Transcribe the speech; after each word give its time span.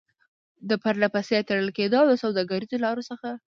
د 0.69 0.71
پرلپسې 0.83 1.37
تړل 1.47 1.69
کېدو 1.77 1.95
او 2.01 2.07
د 2.11 2.13
سوداګريزو 2.23 2.83
لارو 2.85 3.07
څخه 3.09 3.27